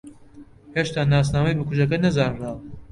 [0.75, 2.59] ھێشتا ناسنامەی بکوژەکە نەزانراوە.